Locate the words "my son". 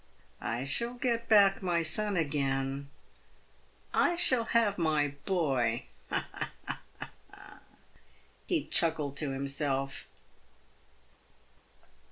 1.61-2.17